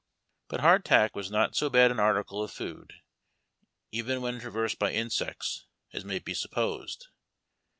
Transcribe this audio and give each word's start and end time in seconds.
But 0.47 0.61
hardtack 0.61 1.15
was 1.15 1.29
not 1.29 1.55
so 1.55 1.69
bad 1.69 1.91
an 1.91 1.99
article 1.99 2.41
of 2.41 2.49
food, 2.51 2.91
even 3.91 4.19
when 4.19 4.39
traversed 4.39 4.79
by 4.79 4.93
insects, 4.93 5.67
as 5.93 6.03
may 6.03 6.17
be 6.17 6.33
supposed. 6.33 7.09